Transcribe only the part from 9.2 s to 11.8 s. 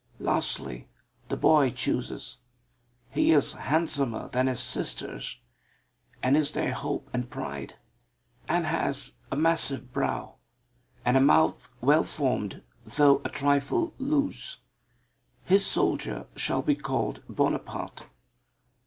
a massive brow and a mouth